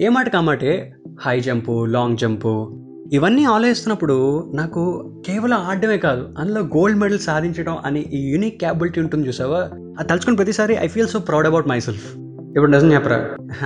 [0.00, 0.28] ఏ మాట?
[0.28, 2.80] కామాటే high jump long jump.
[3.12, 4.82] ఇవన్నీ ఆలోచిస్తున్నప్పుడు నాకు
[5.26, 9.58] కేవలం ఆడమే కాదు అందులో గోల్డ్ మెడల్ సాధించడం అనే ఈ యూనిక్ క్యాబిలిటీ ఉంటుంది చూసావా?
[9.98, 12.16] అది తలుచుకుని ప్రతిసారి I feel so proud about myself
[12.48, 13.18] ఇప్పుడు నిజం చెప్పరా?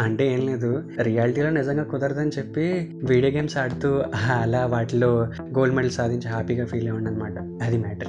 [0.02, 4.02] అంటే ఏం లేదు రియాలిటీలో నిజంగా కుదరదని చెప్పి వీడియో గేమ్స్ ఆడుతూ
[4.34, 8.08] అలా వాటిలో గోల్డ్ మెడల్ సాధించి హ్యాపీగా ఫీల్ అవ్వండి అనమాట అది మ్యాటర్.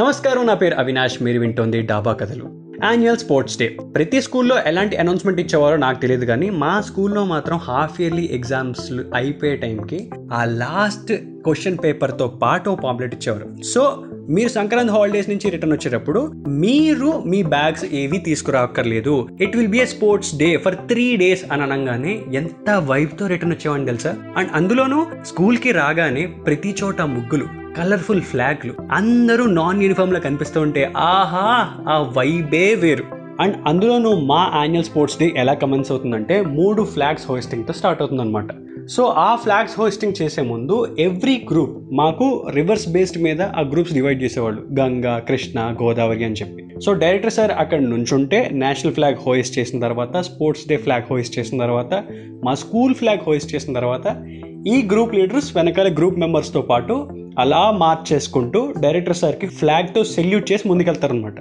[0.00, 2.61] నమస్కారం నా పేరు అవినాష్ మీరు వింటోంది డాబా కథలు.
[2.84, 8.00] యాన్యువల్ స్పోర్ట్స్ డే ప్రతి స్కూల్లో ఎలాంటి అనౌన్స్మెంట్ ఇచ్చేవారో నాకు తెలియదు కానీ మా స్కూల్లో మాత్రం హాఫ్
[8.00, 13.62] ఇయర్లీ ఎగ్జామ్స్ అయిపోయే టైంకి ఆ లాస్ట్ క్వశ్చన్ పేపర్తో పాటు పాంప్లెట్ ఇచ్చేవారు.
[13.62, 19.28] సో మీరు సంక్రాంతి హాలిడేస్ నుంచి రిటర్న్ వచ్చేటప్పుడు మీరు మీ బ్యాగ్స్ ఏవి తీసుకురాక్కర్లేదు.
[19.40, 23.86] It will be a sports day for three days అని అనగానే ఎంత వైబ్తో రిటర్న్ వచ్చేవాడిని
[23.86, 24.16] తెలుసా?
[24.36, 27.44] అండ్ అందులోనూ స్కూల్కి రాగానే ప్రతి చోట ముగ్గులు
[27.76, 33.04] కలర్ఫుల్ ఫ్లాగ్లు అందరూ నాన్ యూనిఫామ్లో కనిపిస్తూ ఉంటే ఆహా ఆ వైబే వేరు.
[33.40, 38.46] అండ్ అందులోనూ మా యాన్యువల్ స్పోర్ట్స్ డే ఎలా కమెన్స్ అవుతుందంటే మూడు ఫ్లాగ్స్ హోస్టింగ్తో స్టార్ట్ అవుతుంది అనమాట
[38.88, 44.22] సో ఆ ఫ్లాగ్స్ హోస్టింగ్ చేసే ముందు ఎవ్రీ గ్రూప్ మాకు రివర్స్ బేస్డ్ మీద ఆ గ్రూప్స్ డివైడ్
[44.22, 44.62] చేసేవాళ్ళు.
[44.80, 46.80] గంగా కృష్ణ గోదావరి అని చెప్పి.
[46.80, 51.58] సో డైరెక్టర్ సార్ అక్కడ నుంచుంటే నేషనల్ ఫ్లాగ్ హోయిస్ట్ చేసిన తర్వాత స్పోర్ట్స్ డే ఫ్లాగ్ హోయిస్ట్ చేసిన
[51.58, 52.04] తర్వాత
[52.44, 54.26] మా స్కూల్ ఫ్లాగ్ హోయిస్ట్ చేసిన తర్వాత
[54.66, 60.68] ఈ గ్రూప్ లీడర్స్ వెనకాల గ్రూప్ మెంబర్స్తో పాటు అలా మార్చ్ చేసుకుంటూ డైరెక్టర్ సార్కి ఫ్లాగ్తో సెల్యూట్ చేసి
[60.68, 61.34] ముందుకెళ్తారనమాట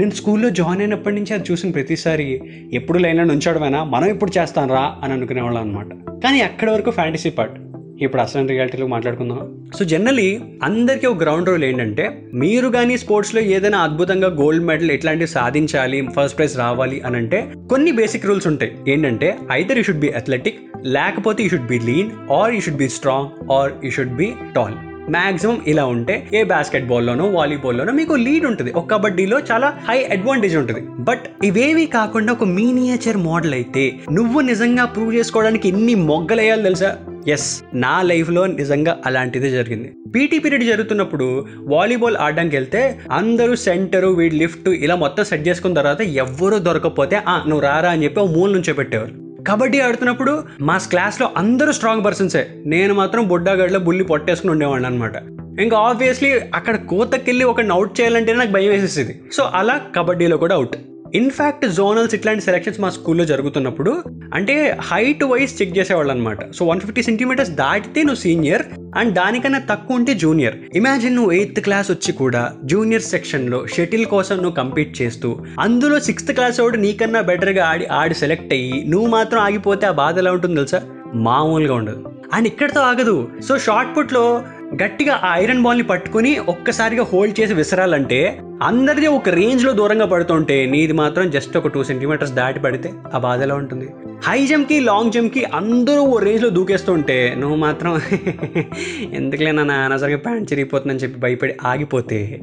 [0.00, 2.26] నేను స్కూల్లో జాయిన్ అయినప్పటి నుంచి అది చూసిన ప్రతిసారి
[2.72, 3.84] ఎప్పుడు లైన్లో నుంచోడమైనా?
[3.84, 5.90] మనం ఇప్పుడు చేస్తాను రా అని అనుకునేవాళ్ళం అనమాట
[6.22, 7.56] కానీ అక్కడి వరకు ఫ్యాంటసీ పార్ట్.
[8.04, 9.40] ఇప్పుడు అసలు రియాలిటీలో మాట్లాడుకుందాం.
[9.78, 15.28] సో జనరలీ అందరికీ ఒక గ్రౌండ్ రూల్ ఏంటంటే మీరు కానీ స్పోర్ట్స్లో ఏదైనా అద్భుతంగా గోల్డ్ మెడల్ ఎట్లాంటివి
[15.28, 18.72] సాధించాలి ఫస్ట్ ప్రైజ్ రావాలి అని అంటే కొన్ని బేసిక్ రూల్స్ ఉంటాయి.
[18.88, 22.88] ఏంటంటే either you should be athletic లేకపోతే you should be lean or you should be
[22.88, 24.74] strong or you should be tall
[25.14, 28.70] maximum ఇలా ఉంటే ఏ బాస్కెట్ బాల్లోనో వాలీబాల్లోనో మీకు లీడ్ ఉంటుంది.
[28.80, 30.82] ఒక కబడ్డీలో చాలా హై అడ్వాంటేజ్ ఉంటుంది.
[31.08, 33.84] బట్ ఇవేవి కాకుండా ఒక మీనియేచర్ మోడల్ అయితే
[34.18, 36.90] నువ్వు నిజంగా ప్రూవ్ చేసుకోవడానికి ఎన్ని మొగ్గలేయాలో తెలుసా?
[37.34, 37.48] ఎస్
[37.84, 39.88] నా లైఫ్లో నిజంగా అలాంటిదే జరిగింది.
[40.14, 41.26] పీటీ పీరియడ్ జరుగుతున్నప్పుడు
[41.72, 42.82] వాలీబాల్ ఆడడానికి వెళ్తే
[43.20, 48.04] అందరూ సెంటరు వీడి లిఫ్ట్ ఇలా మొత్తం సెట్ చేసుకున్న తర్వాత ఎవ్వరూ దొరకకపోతే ఆ నువ్వు రారా అని
[48.04, 49.14] చెప్పి ఓ మూల నుంచో పెట్టేవారు.
[49.48, 52.48] కబడ్డీ ఆడుతున్నప్పుడు మా క్లాస్లో అందరూ స్ట్రాంగ్ పర్సన్సే.
[52.66, 55.16] నేను మాత్రం బుడ్డాగడిలో బుల్లి పొట్టేసుకుని ఉండేవాడిని అనమాట
[55.60, 59.22] ఇంకా ఆబ్వియస్లీ అక్కడ కోతకెళ్ళి ఒకడిని అవుట్ చేయాలంటే నాకు భయం వేసేసింది.
[59.32, 60.76] సో అలా కబడ్డీలో కూడా అవుట్.
[61.14, 64.02] ఇన్ఫ్యాక్ట్ జోనల్స్ ఇట్లాంటి సెలెక్షన్స్ మా స్కూల్లో జరుగుతున్నప్పుడు
[64.34, 68.62] అంటే హైట్ వైజ్ చెక్ చేసేవాళ్ళు అనమాట సో వన్ ఫిఫ్టీ సెంటీమీటర్స్ దాటితే నువ్వు సీనియర్
[68.96, 74.36] అండ్ దానికన్నా తక్కువ ఉంటే జూనియర్ ఇమాజిన్ నువ్వు ఎయిత్ క్లాస్ వచ్చి కూడా జూనియర్ సెక్షన్లో షటిల్ కోసం
[74.36, 79.40] నువ్వు కంపీట్ చేస్తూ అందులో సిక్స్త్ క్లాస్ వాడు నీకన్నా బెటర్గా ఆడి ఆడి సెలెక్ట్ అయ్యి నువ్వు మాత్రం
[79.40, 80.82] ఆగిపోతే ఆ బాధ ఎలా ఉంటుంది తెలుసా?
[81.14, 82.04] మామూలుగా ఉండదు.
[82.34, 83.28] అండ్ ఇక్కడితో ఆగదు.
[83.48, 84.42] సో షార్ట్ పుట్లో
[84.80, 90.92] గట్టిగా ఆ ఐరన్ బాల్ని పట్టుకుని ఒక్కసారిగా హోల్డ్ చేసి విసరాలంటే అందరిది ఒక రేంజ్లో దూరంగా పడుతుంటే నీది
[90.92, 93.86] మాత్రం జస్ట్ ఒక టూ సెంటీమీటర్స్ దాటి పడితే ఆ బాధ ఎలా ఉంటుంది?
[94.24, 97.92] హై జంప్కి లాంగ్ జంప్కి అందరూ ఓ రేంజ్లో దూకేస్తుంటే నువ్వు మాత్రం
[99.14, 102.40] ఎందుకులే నా అనసరిగా ప్యాంట్ చిరిగిపోతుందని చెప్పి భయపడి ఆగిపోతే?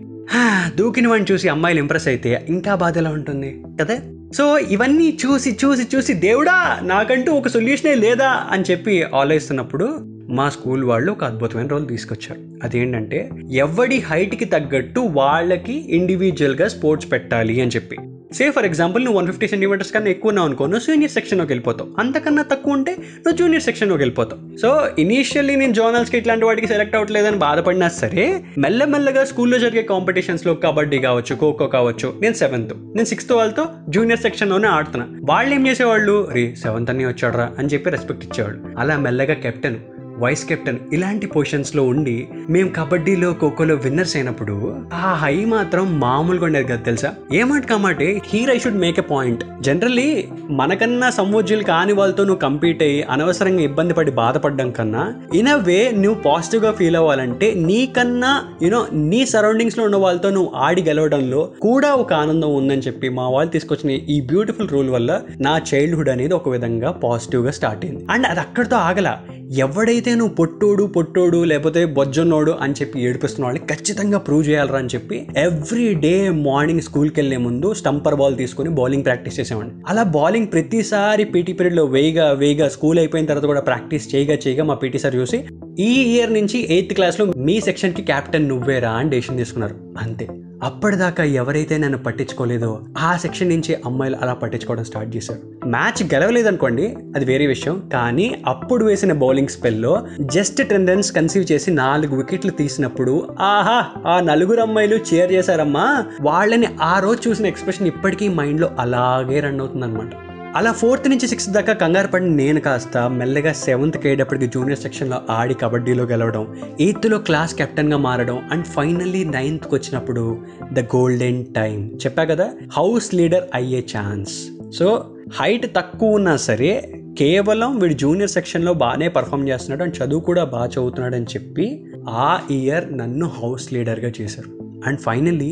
[0.75, 3.49] దూకిన వాడిని చూసి అమ్మాయిలు ఇంప్రెస్ అయితే ఇంకా బాధ ఎలా ఉంటుంది?
[3.81, 3.97] కదా?
[4.33, 10.83] సో ఇవన్నీ చూసి చూసి చూసి దేవుడా నాకంటూ ఒక సొల్యూషనే లేదా అని చెప్పి ఆలోచిస్తున్నప్పుడు మా స్కూల్
[10.83, 12.41] వాళ్ళు ఒక అద్భుతమైన రోల్ తీసుకొచ్చారు.
[12.63, 17.97] అదేంటంటే ఎవడి హైట్కి తగ్గట్టు వాళ్ళకి ఇండివిజువల్గా స్పోర్ట్స్ పెట్టాలి అని చెప్పి.
[18.33, 21.89] సే ఫర్ ఎగ్జాంపుల్ నువ్వు వన్ ఫిఫ్టీ సెంటీమీటర్స్ కన్నా ఎక్కువ ఉన్నావు అనుకో నువ్వు సీనియర్ సెక్షన్లోకి వెళ్ళిపోతావు.
[21.99, 24.57] అంతకన్నా తక్కువ ఉంటే నువ్వు జూనియర్ సెక్షన్లోకి వెళ్ళిపోతావు.
[24.57, 30.99] సో ఇనీషియల్లీ నేను జోనల్స్కి ఇట్లాంటి వాటికి సెలెక్ట్ అవ్వట్లేదని బాధపడినా సరే మెల్లమెల్లగా స్కూల్లో జరిగే కాంపిటీషన్స్లో కబడ్డీ
[30.99, 35.07] కావచ్చు ఖోఖో కావచ్చు నేను సెవెంత్ నేను సిక్స్త్ వాళ్ళతో జూనియర్ సెక్షన్లోనే ఆడుతున్నా.
[35.23, 36.27] వాళ్ళు ఏం చేసేవాళ్ళు?
[36.31, 38.63] రే సెవెంత్ అని వచ్చాడరా అని చెప్పి రెస్పెక్ట్ ఇచ్చేవాళ్ళు.
[38.77, 39.75] అలా మెల్లగా కెప్టెన్
[40.17, 46.67] వైస్ కెప్టెన్ ఇలాంటి పొజిషన్స్లో ఉండి మేము కబడ్డీలో ఖోఖోలో విన్నర్స్ అయినప్పుడు ఆ హై మాత్రం మామూలుగా ఉండేది
[46.67, 47.13] కదా తెలుసా?
[47.33, 52.83] ఏమాట కామాటే here I should make a point generally మనకన్నా సంవోజ్యులు కాని వాళ్ళతో నువ్వు కంపీట్
[52.83, 58.87] అయ్యి అనవసరంగా ఇబ్బంది పడి బాధపడడం కన్నా ఇన్ అ వే నువ్వు పాజిటివ్గా ఫీల్ అవ్వాలంటే నీకన్నా యూనో
[58.93, 63.91] నీ సరౌండింగ్స్లో ఉన్న వాళ్ళతో నువ్వు ఆడి గెలవడంలో కూడా ఒక ఆనందం ఉందని చెప్పి మా వాళ్ళు తీసుకొచ్చిన
[63.91, 68.05] ఈ బ్యూటిఫుల్ రూల్ వల్ల నా చైల్డ్హుడ్ అనేది ఒక విధంగా పాజిటివ్గా స్టార్ట్ అయింది.
[68.09, 69.09] అండ్ అది అక్కడితో ఆగల.
[69.51, 75.27] ఎవడైతే నువ్వు పొట్టోడు పొట్టోడు లేకపోతే బొజ్జన్నోడు అని చెప్పి ఏడిపిస్తున్న వాళ్ళకి ఖచ్చితంగా ప్రూవ్ చేయాలరా అని చెప్పి
[75.37, 79.75] ఎవ్రీ డే మార్నింగ్ స్కూల్కి వెళ్ళే ముందు స్టంపర్ బాల్ తీసుకుని బౌలింగ్ ప్రాక్టీస్ చేసేవాడిని.
[79.87, 84.73] అలా బౌలింగ్ ప్రతిసారి పీటీ పీరియడ్లో వేయగా వేయగా స్కూల్ అయిపోయిన తర్వాత కూడా ప్రాక్టీస్ చేయగా చేయగా మా
[84.73, 85.45] పీటీ సార్ చూసి
[85.79, 88.91] ఈ ఇయర్ నుంచి ఎయిత్ క్లాస్లో మీ సెక్షన్కి క్యాప్టెన్ నువ్వేరా?
[88.91, 89.75] అని డెసిషన్ తీసుకున్నారు.
[89.97, 90.27] అంతే.
[90.63, 95.67] అప్పటిదాకా ఎవరైతే నన్ను పట్టించుకోలేదో ఆ సెక్షన్ నుంచి అమ్మాయిలు అలా పట్టించుకోవడం స్టార్ట్ చేశారు.
[95.67, 97.89] మ్యాచ్ గెలవలేదనుకోండి అది వేరే విషయం.
[97.93, 104.19] కానీ అప్పుడు వేసిన బౌలింగ్ స్పెల్లో జస్ట్ టెన్ రన్స్ కన్సీవ్ చేసి నాలుగు వికెట్లు తీసినప్పుడు ఆహా ఆ
[104.19, 106.05] నలుగురు అమ్మాయిలు చేర్ చేశారమ్మా.
[106.21, 110.15] వాళ్ళని ఆ రోజు చూసిన ఎక్స్ప్రెషన్ ఇప్పటికీ మైండ్లో అలాగే రన్ అవుతుంది
[110.57, 115.53] అలా ఫోర్త్ నుంచి సిక్స్త్ దాకా కంగారు పడిన నేను కాస్త మెల్లగా సెవెంత్కి అయ్యేటప్పటికి జూనియర్ సెక్షన్లో ఆడి
[115.53, 120.37] కబడ్డీలో గెలవడం ఎయిత్లో క్లాస్ కెప్టెన్గా మారడం అండ్ ఫైనల్లీ నైన్త్కి వచ్చినప్పుడు
[120.73, 124.49] ద గోల్డెన్ టైం చెప్పా కదా హౌస్ లీడర్ అయ్యే ఛాన్స్.
[124.73, 130.43] సో హైట్ తక్కువ ఉన్నా సరే కేవలం వీడు జూనియర్ సెక్షన్లో బాగానే పర్ఫామ్ చేస్తున్నాడు అండ్ చదువు కూడా
[130.43, 134.66] బాగా చదువుతున్నాడు అని చెప్పి ఆ ఇయర్ నన్ను హౌస్ లీడర్గా చేశారు.
[134.87, 135.51] అండ్ ఫైనల్లీ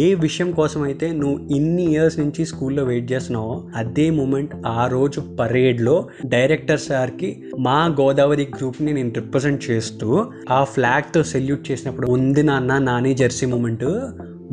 [0.00, 5.20] ఏ విషయం కోసం అయితే నువ్వు ఇన్ని ఇయర్స్ నుంచి స్కూల్లో వెయిట్ చేస్తున్నావో అదే మూమెంట్ ఆ రోజు
[5.38, 5.94] పరేడ్లో
[6.26, 10.08] డైరెక్టర్ సార్కి మా గోదావరి గ్రూప్ని నేను రిప్రజెంట్ చేస్తూ
[10.50, 13.88] ఆ ఫ్లాగ్తో సెల్యూట్ చేసినప్పుడు ఉంది నాన్న నాని జెర్సీ మూమెంట్.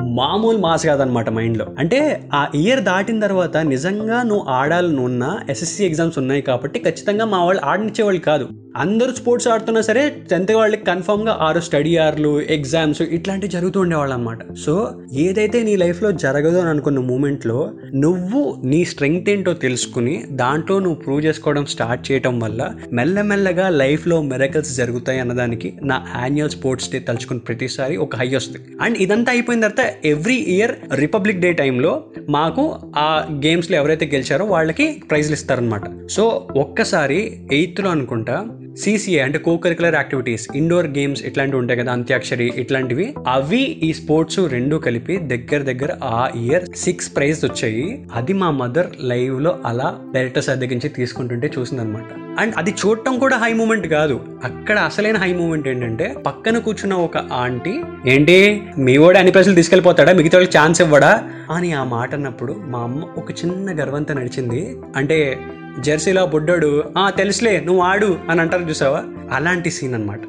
[0.01, 1.65] మామూలు మాస్ కాదనమాట మైండ్లో.
[1.79, 7.43] అంటే ఆ ఇయర్ దాటిన తర్వాత నిజంగా నువ్వు ఆడాలని ఉన్న ఎస్ఎస్సి ఎగ్జామ్స్ ఉన్నాయి కాబట్టి ఖచ్చితంగా మా
[7.43, 8.49] వాళ్ళు ఆడనిచ్చేవాళ్ళు కాదు.
[8.77, 14.53] అందరూ స్పోర్ట్స్ ఆడుతున్నా సరే టెన్త్ వాళ్ళకి కన్ఫామ్గా ఆరు స్టడీ ఆర్లు ఎగ్జామ్స్ ఇట్లాంటివి జరుగుతూ ఉండేవాళ్ళు అనమాట
[14.53, 20.95] సో ఏదైతే నీ లైఫ్లో జరగదు అని అనుకున్న మూమెంట్లో నువ్వు నీ స్ట్రెంగ్త్ ఏంటో తెలుసుకుని దాంట్లో నువ్వు
[20.95, 27.39] ప్రూవ్ చేసుకోవడం స్టార్ట్ చేయడం వల్ల మెల్లమెల్లగా లైఫ్లో మెరకల్స్ జరుగుతాయి అన్నదానికి నా యాన్యువల్ స్పోర్ట్స్ డే తలుచుకుని
[27.39, 28.65] ప్రతిసారి ఒక హై వస్తుంది.
[28.81, 31.91] అండ్ ఇదంతా అయిపోయిన తర్వాత ఎవ్రీ ఇయర్ రిపబ్లిక్ డే టైంలో
[32.29, 32.63] మాకు
[32.97, 33.09] ఆ
[33.45, 36.23] గేమ్స్లో ఎవరైతే గెలిచారో వాళ్ళకి ప్రైజ్లు ఇస్తారనమాట సో
[36.55, 37.19] ఒక్కసారి
[37.51, 38.37] ఎయిత్లో అనుకుంటా
[38.83, 43.13] సిసిఏ అంటే co curricular activities indoor games ఇట్లాంటివి ఉంటాయి కదా అంత్యాక్షరి ఇట్లాంటివి.
[43.27, 48.05] అవి ఈ స్పోర్ట్స్ రెండు కలిపి దగ్గర దగ్గర ఆ ఇయర్ సిక్స్ ప్రైజ్ వచ్చాయి.
[48.13, 52.39] అది మా మదర్ లైవ్లో అలా డైరెక్టర్ సార్ దగ్గర నుంచి తీసుకుంటుంటే చూసిందనమాట.
[52.39, 54.19] అండ్ అది చూడటం కూడా హై మూమెంట్ కాదు.
[54.43, 58.61] అక్కడ అసలైన హై మూమెంట్ ఏంటంటే పక్కన కూర్చున్న ఒక ఆంటీ ఏంటి?
[58.77, 60.13] మీ వాడు అన్ని ప్రశ్నలు తీసుకెళ్ళిపోతాడా?
[60.13, 61.29] మిగతా వాళ్ళకి ఛాన్స్ ఇవ్వడా?
[61.51, 64.77] అని ఆ మాట అన్నప్పుడు మా అమ్మ ఒక చిన్న గర్వంతో నడిచింది.
[64.95, 65.39] అంటే
[65.79, 69.03] జెర్సీలో బుడ్డోడు ఆ తెలుసులే నువ్వు ఆడు అని అంటారు చూసావా?
[69.31, 70.19] అలాంటి సీన్ అనమాట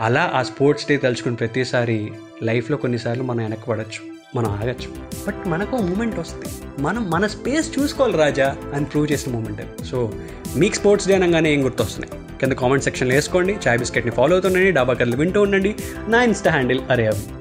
[0.00, 2.12] అలా ఆ స్పోర్ట్స్ డే తలుచుకుని ప్రతిసారి
[2.42, 4.88] లైఫ్లో కొన్నిసార్లు మనం వెనక్కి పడచ్చు మనం ఆగచ్చు.
[5.26, 10.12] బట్ మనకు మూమెంట్ వస్తుంది మనం మన స్పేస్ చూసుకోవాలి రాజా అని ప్రూవ్ చేసిన మూమెంట్ సో
[10.56, 12.38] మీకు స్పోర్ట్స్ డే అనగానే ఏం గుర్తొస్తున్నాయి?
[12.40, 15.74] కింద కామెంట్ సెక్షన్లో వేసుకోండి చాయ్ బిస్కెట్ని ఫాలో అవుతుండండి డాబా కర్లు వింటూ ఉండండి.
[16.08, 17.35] నా ఇన్స్టా హ్యాండిల్ అరే అవి